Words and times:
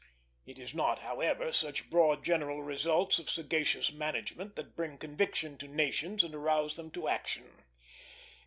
It 0.47 0.57
is 0.57 0.73
not, 0.73 1.01
however, 1.03 1.51
such 1.51 1.91
broad 1.91 2.25
general 2.25 2.63
results 2.63 3.19
of 3.19 3.29
sagacious 3.29 3.91
management 3.91 4.55
that 4.55 4.75
bring 4.75 4.97
conviction 4.97 5.59
to 5.59 5.67
nations 5.67 6.23
and 6.23 6.33
arouse 6.33 6.75
them 6.75 6.89
to 6.93 7.07
action. 7.07 7.61